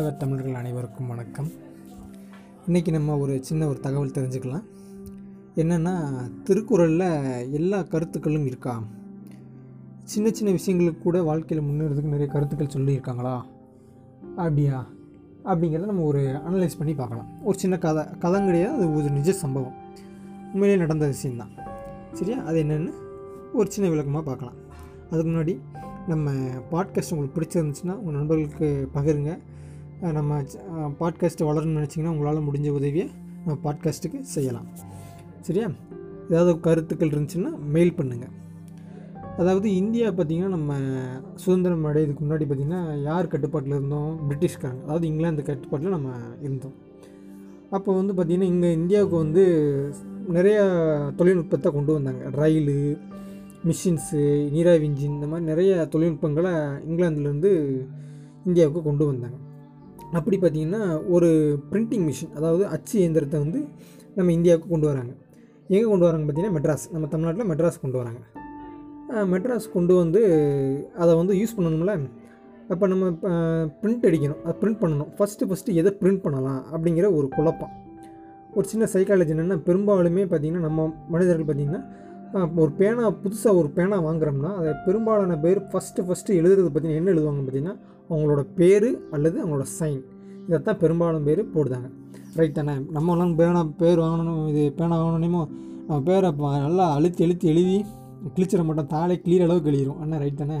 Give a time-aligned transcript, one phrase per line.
[0.00, 1.48] உலக தமிழர்கள் அனைவருக்கும் வணக்கம்.
[2.68, 4.62] இன்றைக்கி நம்ம ஒரு சின்ன ஒரு தகவல் தெரிஞ்சுக்கலாம்.
[5.54, 8.82] என்னென்னா திருக்குறளில் எல்லா கருத்துக்களும் இருக்கா?
[10.04, 13.42] சின்ன சின்ன விஷயங்களுக்கு கூட வாழ்க்கையில் முன்னேறதுக்கு நிறைய கருத்துக்கள் சொல்லியிருக்காங்களா?
[14.36, 14.86] அப்படியா?
[15.44, 17.44] அப்படிங்கிறத நம்ம ஒரு அனலைஸ் பண்ணி பார்க்கலாம்.
[17.44, 19.74] ஒரு சின்ன கதை கதை கிடையாது அது ஒரு நிஜ சம்பவம்.
[20.52, 21.50] உண்மையிலே நடந்த விஷயந்தான்
[22.12, 22.42] சரியா?
[22.42, 22.92] அது என்னென்னு
[23.52, 24.54] ஒரு சின்ன விளக்கமாக பார்க்கலாம்.
[25.10, 25.60] அதுக்கு முன்னாடி
[26.08, 26.30] நம்ம
[26.72, 29.38] பாட்காஸ்ட் உங்களுக்கு பிடிச்சிருந்துச்சுன்னா உங்கள் நண்பர்களுக்கு பகிருங்க.
[30.02, 30.42] நம்ம
[31.00, 33.10] பாட்காஸ்ட்டு வளரணும்னு நினச்சிங்கன்னா உங்களால் முடிஞ்ச உதவியை
[33.46, 34.68] நம்ம பாட்காஸ்ட்டுக்கு செய்யலாம்.
[35.40, 35.70] சரியா?
[36.28, 38.34] ஏதாவது கருத்துக்கள் இருந்துச்சுன்னா மெயில் பண்ணுங்கள்
[39.38, 40.74] அதாவது இந்தியா பார்த்திங்கன்னா நம்ம
[41.34, 44.30] சுதந்திரம் அடையிறதுக்கு முன்னாடி பார்த்திங்கன்னா யார் கட்டுப்பாட்டில் இருந்தோம்?
[44.30, 44.82] பிரிட்டிஷ்காரங்க.
[44.82, 46.10] அதாவது இங்கிலாந்து கட்டுப்பாட்டில் நம்ம
[46.40, 46.74] இருந்தோம்.
[47.70, 49.44] அப்போ வந்து பார்த்திங்கன்னா இங்கே இந்தியாவுக்கு வந்து
[50.28, 50.58] நிறைய
[51.16, 52.24] தொழில்நுட்பத்தை கொண்டு வந்தாங்க.
[52.30, 52.98] ரயிலு
[53.64, 56.50] மிஷின்ஸு நீராவி இன்ஜின் இந்த மாதிரி நிறைய தொழில்நுட்பங்களை
[56.88, 57.52] இங்கிலாந்துலேருந்து
[58.44, 59.36] இந்தியாவுக்கு கொண்டு வந்தாங்க.
[60.18, 60.82] அப்படி பார்த்திங்கன்னா
[61.14, 61.28] ஒரு
[61.70, 63.58] பிரிண்டிங் மிஷின் அதாவது அச்சு இயந்திரத்தை வந்து
[64.14, 65.12] நம்ம இந்தியாவுக்கு கொண்டு வராங்க.
[65.74, 66.86] எங்கே கொண்டு வராங்க பார்த்திங்கன்னா மெட்ராஸ்.
[66.92, 68.22] நம்ம தமிழ்நாட்டில் மெட்ராஸ் கொண்டு வராங்க.
[69.34, 70.20] மெட்ராஸ் கொண்டு வந்து
[71.02, 71.94] அதை வந்து யூஸ் பண்ணணும்ல?
[72.72, 73.06] அப்போ நம்ம
[73.82, 74.40] பிரிண்ட் அடிக்கணும்.
[74.44, 75.10] அதை பிரிண்ட் பண்ணணும்.
[75.18, 77.72] ஃபஸ்ட்டு ஃபஸ்ட்டு எதை பிரிண்ட் பண்ணலாம் அப்படிங்கிற ஒரு குழப்பம்.
[78.56, 81.82] ஒரு சின்ன சைக்காலஜி என்னென்னா பெரும்பாலுமே பார்த்திங்கன்னா நம்ம மனிதர்கள் பார்த்திங்கன்னா
[82.32, 87.40] ஒரு பேனா புதுசாக ஒரு பேனா வாங்குறோம்னா அதை பெரும்பாலான பேர் ஃபஸ்ட்டு ஃபஸ்ட்டு எழுதுறது பார்த்திங்கன்னா என்ன எழுதுவாங்க
[87.40, 87.76] பார்த்திங்கன்னா
[88.10, 90.02] அவங்களோட பேர் அல்லது அவங்களோட சைன்
[90.46, 91.88] இதைத்தான் பெரும்பாலும் பேர் போடுதாங்க
[92.36, 92.74] ரைட் தானே?
[92.94, 95.42] நம்மளாம் பேனா பேர் வாங்கணும் இது பேனா வாங்கணுமோ
[95.86, 97.84] நம்ம பேரை நல்லா அழுத்தி அழுத்தி எழுதி
[98.36, 98.86] கிழிச்சிட மாட்டோம்.
[98.86, 100.58] தாளை கிளியர் அளவுக்கு எழுதிடும் அண்ணா ரைட் தானே?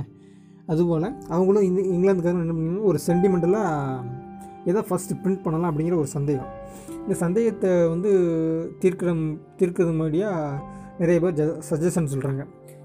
[0.66, 4.02] அதுபோல் அவங்களும் இந்த இங்கிலாந்துக்காரங்க என்ன பண்ணீங்கன்னா ஒரு சென்டிமெண்டலாக
[4.64, 6.50] எதை ஃபஸ்ட்டு பிரிண்ட் பண்ணலாம் அப்படிங்கிற ஒரு சந்தேகம்.
[7.02, 8.10] இந்த சந்தேகத்தை வந்து
[8.82, 9.12] தீர்க்கிற
[9.60, 11.38] தீர்க்கிறது மாதிரியாக நிறைய பேர்
[11.70, 12.42] சஜஷன் சொல்கிறாங்க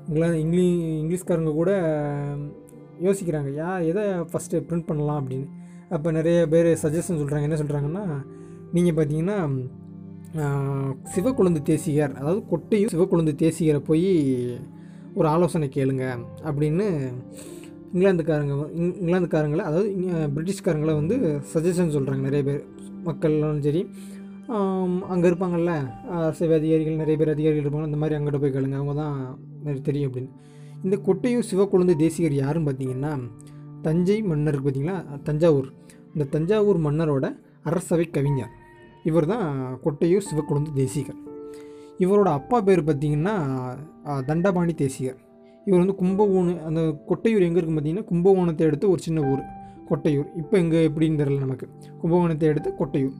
[0.07, 0.65] இங்கிலா இங்கிலீ
[1.01, 1.71] இங்கிலீஷ்காரங்க கூட
[3.01, 3.49] யோசிக்கிறாங்க.
[3.57, 5.19] யா எதை ஃபஸ்ட்டு பிரிண்ட் பண்ணலாம்?
[5.21, 5.47] அப்படின்னு.
[5.89, 8.03] அப்போ நிறைய பேர் சஜஷன் சொல்கிறாங்க என்ன சொல்கிறாங்கன்னா
[8.73, 9.37] நீங்கள் பார்த்தீங்கன்னா
[10.35, 14.07] ஆஹ், சிவக்குழந்து தேசிகர் அதாவது கொட்டையும் சிவக்குழந்து தேசிகரை போய்
[15.13, 16.05] ஒரு ஆலோசனை கேளுங்க.
[16.43, 16.85] அப்படின்னு
[17.93, 19.89] இங்கிலாந்துக்காரங்க இங்- இங்கிலாந்துக்காரங்களை அதாவது
[20.35, 21.15] பிரிட்டிஷ்காரங்களை வந்து
[21.53, 22.61] சஜஷன் சொல்கிறாங்க நிறைய பேர்
[23.05, 23.81] மக்கள்லாம் சரி
[25.13, 25.73] அங்கே இருப்பாங்கல்ல?
[26.17, 27.89] அரசியல் அதிகாரிகள் நிறைய பேர் அதிகாரிகள் இருப்பாங்க.
[27.91, 28.77] இந்த மாதிரி அங்கிட்ட போய் கேளுங்க.
[28.79, 29.15] அவங்க தான்
[29.65, 30.31] நிறைய தெரியும் அப்படின்னு.
[30.85, 33.13] இந்த கொட்டையூர் சிவக்குழந்தை தேசிகர் யாருன்னு பார்த்தீங்கன்னா
[33.87, 34.97] தஞ்சை மன்னர் பார்த்தீங்களா
[35.27, 35.69] தஞ்சாவூர்.
[36.13, 37.25] இந்த தஞ்சாவூர் மன்னரோட
[37.69, 38.53] அரசவை கவிஞர்.
[39.09, 39.47] இவர் தான்
[39.85, 41.19] கொட்டையூர் சிவக்குழந்தை தேசிகர்.
[42.03, 43.35] இவரோட அப்பா பேர் பார்த்திங்கன்னா
[44.29, 45.19] தண்டபாணி தேசிகர்.
[45.67, 49.43] இவர் வந்து கும்பகோணம் அந்த கொட்டையூர் எங்கே இருக்கும் பார்த்தீங்கன்னா கும்பகோணத்தை எடுத்து ஒரு சின்ன ஊர்
[49.89, 50.27] கொட்டையூர்.
[50.41, 51.67] இப்போ எங்கே எப்படின்னு தெரில நமக்கு.
[52.01, 53.15] கும்பகோணத்தை எடுத்து கொட்டையூர்.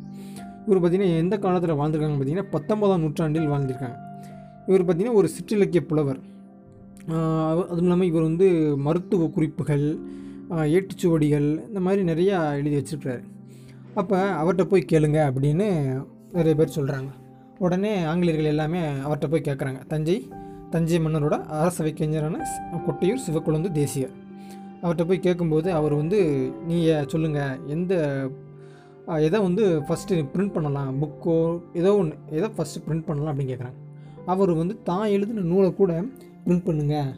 [0.66, 3.98] இவர் பார்த்தீங்கன்னா எந்த காலத்தில் வாழ்ந்திருக்காங்க பார்த்தீங்கன்னா பத்தொன்பதாம் நூற்றாண்டில் வாழ்ந்திருக்காங்க.
[4.70, 6.22] இவர் பார்த்தீங்கன்னா ஒரு சிற்றிலக்கிய புலவர்.
[7.72, 8.48] அதுவும் இல்லாமல் இவர் வந்து
[8.86, 9.86] மருத்துவ குறிப்புகள்
[10.78, 13.24] ஏட்டுச்சுவடிகள் இந்த மாதிரி நிறையா எழுதி வச்சிருக்கிறாரு.
[14.02, 15.68] அப்போ அவர்கிட்ட போய் கேளுங்க அப்படின்னு
[16.38, 17.12] நிறைய பேர் சொல்கிறாங்க
[17.66, 20.18] உடனே ஆங்கிலேயர்கள் எல்லாமே அவர்கிட்ட போய் கேட்குறாங்க தஞ்சை
[20.74, 22.40] தஞ்சை மன்னரோட அரசவை கலைஞரான
[22.88, 24.16] கொட்டையூர் சிவக்குழந்து தேசியர்.
[24.82, 26.20] அவர்கிட்ட போய் கேட்கும்போது அவர் வந்து
[26.70, 27.94] நீங்கள் சொல்லுங்கள் எந்த
[29.28, 31.36] எதை வந்து ஃபஸ்ட்டு பிரிண்ட் பண்ணலாம் புக்கோ
[31.74, 33.80] ஏதோ ஒன்று எதை ஃபஸ்ட்டு பிரிண்ட் பண்ணலாம் அப்படின்னு கேட்குறாங்க
[34.26, 35.92] அவர் வந்து தான் எழுதின நூலை கூட
[36.46, 37.12] பிரிண்ட் பண்ணுங்கள்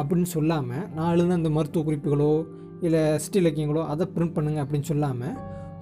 [0.00, 2.32] அப்படின்னு சொல்லாமல் நான் எழுதின அந்த மருத்துவ குறிப்புகளோ
[2.86, 5.34] இல்லை சிட்டி இலக்கியங்களோ அதை பிரிண்ட் பண்ணுங்கள் அப்படின்னு சொல்லாமல்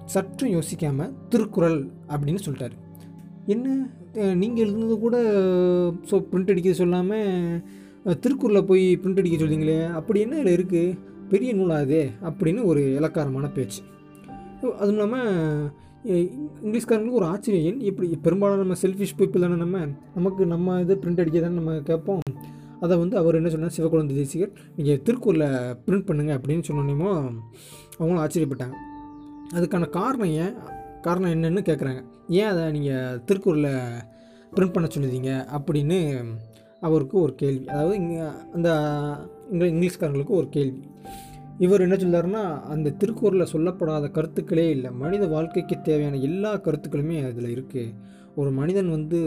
[0.05, 1.79] சற்றும் யோசிக்காமல் திருக்குறள்
[2.13, 2.75] அப்படின்னு சொல்லிட்டாரு.
[3.47, 3.75] என்ன?
[4.41, 5.17] நீங்கள் எழுதுனது கூட
[6.09, 10.97] ஸோ பிரிண்ட் அடிக்க சொல்லாமல் திருக்குறளை போய் பிரிண்ட் அடிக்க சொல்கிறீங்களே அப்படி என்ன இதில் இருக்குது
[11.31, 13.81] பெரிய நூலாகுது அப்படின்னு ஒரு இலக்காரமான பேச்சு.
[14.69, 15.71] அதுவும் இல்லாமல்
[16.63, 17.65] இங்கிலீஷ்காரங்களுக்கு ஒரு ஆச்சரியம்.
[17.69, 17.79] ஏன்?
[17.89, 19.85] இப்படி பெரும்பாலும் நம்ம செல்ஃபிஷ் பீப்புள் தானே நம்ம?
[20.15, 22.21] நமக்கு நம்ம இது பிரிண்ட் அடிக்க தானே நம்ம கேட்போம்.
[22.79, 23.75] அதை வந்து அவர் என்ன சொன்னார்?
[23.77, 25.49] சிவகுழந்தை தேசிகர் நீங்கள் திருக்குறளை
[25.85, 27.11] பிரிண்ட் பண்ணுங்கள் அப்படின்னு சொன்னோன்னேமோ
[27.97, 28.77] அவங்களும் ஆச்சரியப்பட்டாங்க.
[29.53, 30.55] அதுக்கான காரணம் ஏன்?
[31.01, 33.71] காரணம் என்னன்னு கேட்குறாங்க ஏன் அதை நீங்கள் திருக்கூரில்
[34.55, 35.99] பிரிண்ட் பண்ண சொல்லுதீங்க அப்படின்னு
[36.79, 37.65] அவருக்கு ஒரு கேள்வி.
[37.67, 38.21] அதாவது இங்கே
[38.53, 38.69] அந்த
[39.51, 40.81] இங்கிலீஷ்காரங்களுக்கு ஒரு கேள்வி.
[41.63, 42.43] இவர் என்ன சொல்கிறாருன்னா
[42.73, 44.89] அந்த திருக்குறளில் சொல்லப்படாத கருத்துக்களே இல்லை.
[45.01, 47.93] மனித வாழ்க்கைக்கு தேவையான எல்லா கருத்துக்களுமே அதில் இருக்குது
[48.39, 49.19] ஒரு மனிதன் வந்து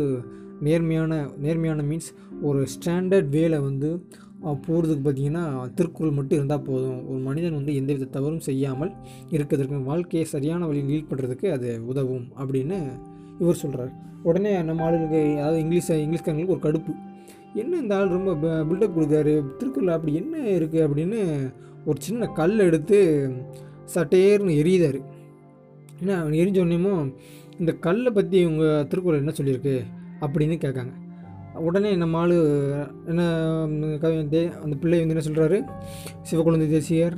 [0.67, 1.13] நேர்மையான
[1.45, 2.11] நேர்மையான மீன்ஸ்
[2.49, 3.89] ஒரு ஸ்டாண்டர்ட் வேலை வந்து
[4.65, 5.45] போகிறதுக்கு பார்த்தீங்கன்னா
[5.77, 6.99] திருக்குறள் மட்டும் இருந்தால் போதும்.
[7.11, 8.93] ஒரு மனிதன் வந்து எந்தவித தவறும் செய்யாமல்
[9.35, 12.79] இருக்கிறதுக்கு வாழ்க்கையை சரியான வழியில் லீட் பண்ணுறதுக்கு அது உதவும் அப்படின்னு
[13.43, 13.93] இவர் சொல்கிறார்
[14.29, 16.93] உடனே நம்ம ஆளுங்களுக்கு அதாவது இங்கிலீஷ் இங்கிலீஷ்காரங்களுக்கு ஒரு கடுப்பு.
[17.63, 18.33] என்ன இந்த ஆள் ரொம்ப
[18.69, 21.21] பில்டப் கொடுக்காரு திருக்குறள் அப்படி என்ன இருக்குது அப்படின்னு
[21.87, 22.99] ஒரு சின்ன கல் எடுத்து
[23.95, 25.01] சட்டேர்னு எரியுதாரு
[26.01, 26.95] என்ன அவன் எரிஞ்சோடனேமோ
[27.59, 29.75] இந்த கல்லை பற்றி உங்கள் திருக்குறள் என்ன சொல்லியிருக்கு?
[30.21, 30.93] அப்படின்னு கேட்காங்க.
[31.67, 32.33] உடனே நம்ம ஆள்
[33.11, 33.23] என்ன
[34.65, 35.59] அந்த பிள்ளை வந்து என்ன சொல்கிறாரு
[36.31, 37.17] சிவகுழந்தை தேசியர்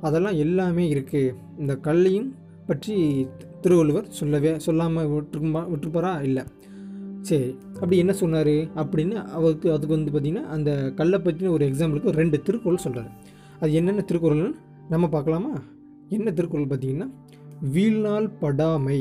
[0.00, 2.30] அதெல்லாம் எல்லாமே இருக்குது இந்த கல்லையும்
[2.66, 2.96] பற்றி
[3.60, 6.12] திருவள்ளுவர் சொல்லவே சொல்லாமல் விட்டுருமா விட்டுருப்பாரா?
[6.28, 6.44] இல்லை.
[7.28, 8.54] சரி அப்படி என்ன சொன்னார்?
[8.82, 13.12] அப்படின்னு அவருக்கு அதுக்கு வந்து பார்த்திங்கன்னா அந்த கல்லை பற்றின ஒரு எக்ஸாம்பிளுக்கு ரெண்டு திருக்குறள் சொல்கிறாரு
[13.60, 14.50] அது என்னென்ன திருக்குறள்னு
[14.88, 15.52] நம்ம பார்க்கலாமா?
[16.08, 17.08] என்ன திருக்குறள் பார்த்திங்கன்னா
[17.74, 18.98] வீழ்நாள் படாமை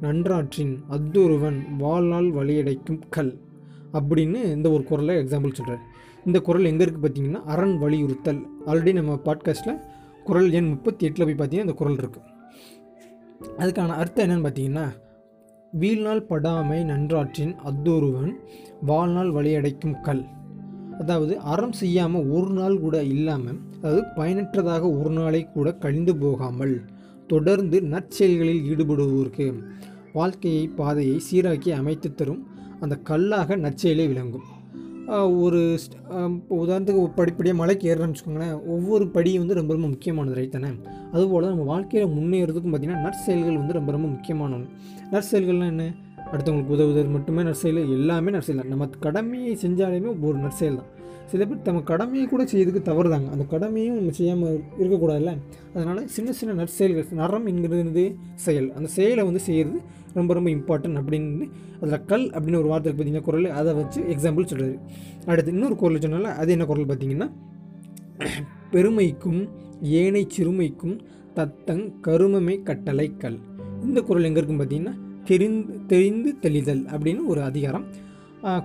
[0.00, 3.32] நன்றாற்றின் அத்தொருவன் வாழ்நாள் வழியடைக்கும் கல்
[3.92, 5.82] அப்படின்னு இந்த ஒரு குரலை எக்ஸாம்பிள் சொல்கிறார்
[6.24, 8.40] இந்த குரல் எங்கே இருக்குது பார்த்தீங்கன்னா அரண் வலியுறுத்தல்.
[8.66, 9.80] ஆல்ரெடி நம்ம பாட்காஸ்ட்டில்
[10.24, 12.30] குரல் எண் முப்பத்தி எட்டில் போய் பார்த்தீங்கன்னா இந்த குரல் இருக்குது
[13.58, 14.86] அதுக்கான அர்த்தம் என்னென்னு பார்த்தீங்கன்னா
[15.72, 18.32] வீழ்நாள் படாமை நன்றாற்றின் அத்தொருவன்
[18.80, 20.24] வாழ்நாள் வழியடைக்கும் கல்.
[20.98, 26.74] அதாவது அறம் செய்யாமல் ஒரு நாள் கூட இல்லாமல் அதாவது பயனற்றதாக ஒரு நாளை கூட கழிந்து போகாமல்
[27.32, 29.46] தொடர்ந்து நற்செயல்களில் ஈடுபடுவோருக்கு.
[30.18, 32.42] வாழ்க்கையை பாதையை சீராக்கி அமைத்து தரும்
[32.82, 34.46] அந்த கல்லாக நற்செயலே விளங்கும்.
[35.44, 35.60] ஒரு
[36.58, 40.70] உதாரணத்துக்கு படிப்படியாக மலைக்கு ஏறுறோம்னு வச்சுக்கோங்களேன் ஒவ்வொரு படியும் வந்து ரொம்ப ரொம்ப முக்கியமானது ரைட் தானே?
[41.12, 44.70] அதுபோல் நம்ம வாழ்க்கையில் முன்னேறதுக்கும் பார்த்திங்கன்னா நற்செயல்கள் வந்து ரொம்ப ரொம்ப முக்கியமான ஒன்று
[45.14, 45.86] நற்செயல்கள்லாம் என்ன?
[46.34, 48.70] அடுத்தவங்களுக்கு உதவுதல் மட்டுமே நற்செயல் எல்லாமே நற்செயல் தான்.
[48.74, 50.90] நம்ம கடமையை செஞ்சாலுமே ஒரு நற்செயல் தான்.
[51.30, 53.28] சில பேர் நம்ம கடமையை கூட செய்யறதுக்கு தவறுதாங்க.
[53.34, 55.32] அந்த கடமையும் நம்ம செய்யாமல் இருக்கக்கூடாதுல்ல?
[55.74, 58.04] அதனால் சின்ன சின்ன நற்செயல்கள் நரம் என்கிறது
[58.46, 58.68] செயல்.
[58.78, 59.80] அந்த செயலை வந்து செய்கிறது
[60.18, 61.46] ரொம்ப ரொம்ப இம்பார்ட்டன்ட் அப்படின்னு
[61.80, 64.76] அதில் கல் அப்படின்னு ஒரு வார்த்தை பார்த்தீங்கன்னா குரல் அதை வச்சு எக்ஸாம்பிள் சொல்கிறாரு
[65.30, 67.28] அடுத்து இன்னொரு குரல் சொன்னால அது என்ன குரல் பார்த்தீங்கன்னா
[68.74, 69.40] பெருமைக்கும்
[70.00, 70.94] ஏனை சிறுமைக்கும்
[71.38, 73.40] தத்தங் கருமமே கட்டளை கல்.
[73.86, 74.94] இந்த குரல் எங்கே இருக்குன்னு பார்த்தீங்கன்னா
[75.28, 77.84] தெரிந்து தெரிந்து தெளிதல் அப்படின்னு ஒரு அதிகாரம்.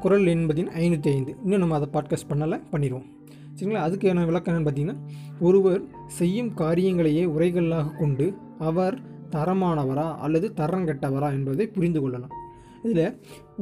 [0.03, 1.31] குரல் எண் பார்த்தீங்கன்னா ஐநூற்றி ஐந்து.
[1.43, 3.07] இன்னும் நம்ம அதை பாட்காஸ்ட் பண்ணலை பண்ணிடுவோம்
[3.55, 3.81] சரிங்களா?
[3.87, 4.99] அதுக்கு என்ன விளக்கம் என்னன்னு பார்த்தீங்கன்னா
[5.39, 8.25] ஒருவர் செய்யும் காரியங்களையே உரைகளாக கொண்டு
[8.59, 8.95] அவர்
[9.33, 12.35] தரமானவரா அல்லது தரங்கெட்டவரா என்பதை புரிந்து கொள்ளலாம்
[12.83, 13.03] இதில்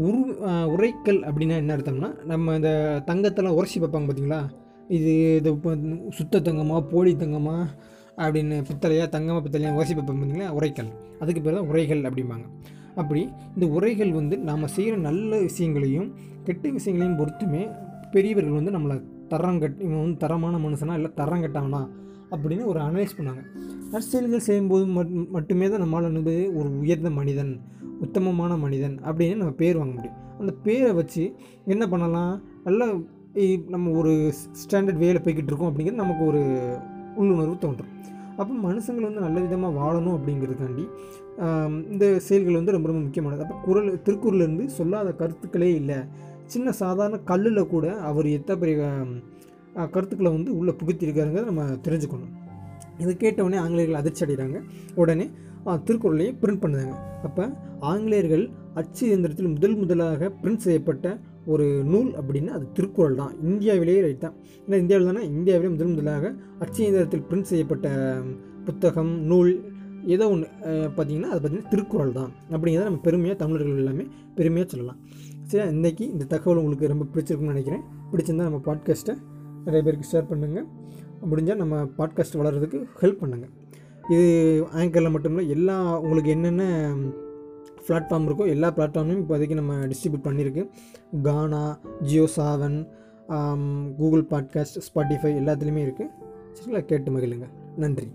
[0.07, 0.19] உரு
[0.73, 2.71] உரைக்கல் அப்படின்னா என்ன அர்த்தம்னா நம்ம இந்த
[3.07, 4.41] தங்கத்தெல்லாம் உரைச்சி பார்ப்பாங்க பார்த்தீங்களா?
[4.97, 5.51] இது இது
[6.09, 7.63] சுத்த தங்கமாக போலி தங்கமாக
[8.17, 10.51] அப்படின்னு பித்தளையாக தங்கமாக பித்தளையாக உரைச்சி பார்ப்பாங்க பார்த்தீங்களா?
[10.57, 10.91] உரைக்கல்.
[11.19, 12.45] அதுக்கு பேர் தான் உரைகள் அப்படிம்பாங்க.
[12.97, 16.13] அப்படி இந்த உரைகள் வந்து நாம் செய்கிற நல்ல விஷயங்களையும்
[16.44, 17.75] கெட்ட விஷயங்களையும் பொறுத்துமே
[18.11, 21.89] பெரியவர்கள் வந்து நம்மளை தரம் கட் இவன் வந்து தரமான மனுஷனா இல்லை தரம் கட்டானா
[22.31, 23.45] அப்படின்னு ஒரு அனலைஸ் பண்ணாங்க.
[23.91, 27.59] நற்செயல்கள் செய்யும்போது மட்- மட்டுமே தான் நம்மளால் வந்து ஒரு உயர்ந்த மனிதன்
[27.99, 30.39] உத்தமமான மனிதன் அப்படின்னு நம்ம பேர் வாங்க முடியும்.
[30.39, 31.35] அந்த பேரை வச்சு
[31.65, 32.41] என்ன பண்ணலாம்?
[32.63, 32.89] நல்லா
[33.67, 36.77] நம்ம ஒரு ஸ்டாண்டர்ட் வேலை போய்கிட்டு இருக்கோம் அப்படிங்கிறது நமக்கு ஒரு
[37.15, 37.88] உள்ளுணர்வு தோன்றும்.
[38.42, 40.86] அப்போ மனுஷங்கள் வந்து நல்ல விதமாக வாழணும் அப்படிங்கிறதுக்காண்டி
[41.94, 43.44] இந்த செயல்கள் வந்து ரொம்ப ரொம்ப முக்கியமானது.
[43.45, 46.00] அப்போ குரல் திருக்குறள்லேருந்து சொல்லாத கருத்துக்களே இல்லை.
[46.54, 48.78] சின்ன சாதாரண கல்லில் கூட அவர் எத்தனை பெரிய
[49.95, 52.34] கருத்துக்களை வந்து உள்ளே புகுத்திருக்காருங்கிறத நம்ம தெரிஞ்சுக்கணும்.
[53.03, 54.59] இதை கேட்டவுடனே ஆங்கிலேயர்கள் அதிர்ச்சி அடைகிறாங்க
[55.01, 55.27] உடனே
[55.88, 56.94] திருக்குறளையே பிரிண்ட் பண்ணுறாங்க
[57.27, 57.45] அப்போ
[57.91, 58.44] ஆங்கிலேயர்கள்
[58.81, 61.07] அச்சு இயந்திரத்தில் முதல் முதலாக பிரிண்ட் செய்யப்பட்ட
[61.53, 63.33] ஒரு நூல் அப்படின்னா அது திருக்குறள் தான்.
[63.49, 64.35] இந்தியாவிலேயே ரைட் தான்.
[64.65, 66.31] ஏன்னா இந்தியாவில் தானே இந்தியாவிலே முதல் முதலாக
[66.63, 67.88] அச்சு இயந்திரத்தில் பிரிண்ட் செய்யப்பட்ட
[68.67, 69.51] புத்தகம் நூல்
[70.15, 70.47] ஏதோ ஒன்று
[70.97, 72.31] பார்த்தீங்கன்னா அது பார்த்தீங்கன்னா திருக்குறள் தான்.
[72.53, 74.05] அப்படிங்கிறத நம்ம பெருமையாக தமிழர்கள் எல்லாமே
[74.38, 75.00] பெருமையாக சொல்லலாம்.
[75.51, 77.83] சரி இன்றைக்கி இந்த தகவல் உங்களுக்கு ரொம்ப பிடிச்சிருக்குன்னு நினைக்கிறேன்.
[78.11, 79.15] பிடிச்சிருந்தா நம்ம பாட்காஸ்ட்டை
[79.65, 80.67] நிறைய பேருக்கு ஷேர் பண்ணுங்கள்
[81.31, 83.49] முடிஞ்சால் நம்ம பாட்காஸ்ட் வளர்கிறதுக்கு ஹெல்ப் பண்ணுங்கள்
[84.09, 86.63] இது ஆங்கரில் மட்டும் இல்லை எல்லா உங்களுக்கு என்னென்ன
[87.87, 90.69] பிளாட்ஃபார்ம் இருக்கோ எல்லா பிளாட்ஃபார்மையும் இப்போதைக்கு நம்ம டிஸ்ட்ரிபியூட் பண்ணியிருக்கு.
[91.21, 92.87] Gaana Jio Saavn
[93.97, 96.07] Google podcast Spotify எல்லாத்துலேயுமே இருக்குது
[96.57, 96.81] சரிங்களா?
[96.81, 97.47] கேட்டு மகிழுங்க.
[97.75, 98.12] நன்றி.